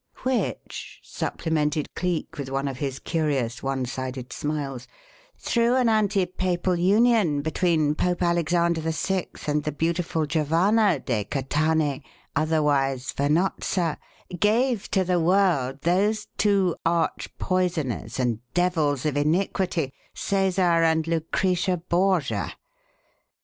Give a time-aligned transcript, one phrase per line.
[0.23, 4.87] "Which," supplemented Cleek, with one of his curious one sided smiles,
[5.37, 12.01] "through an ante papal union between Pope Alexander VI and the beautiful Giovanna de Catanei
[12.35, 13.99] otherwise Vanozza
[14.39, 21.77] gave to the world those two arch poisoners and devils of iniquity, Cæsar and Lucretia
[21.77, 22.53] Borgia.